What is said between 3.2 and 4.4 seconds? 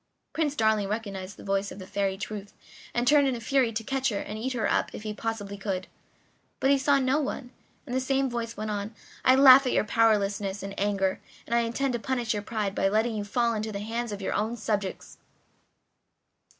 in a fury to catch her and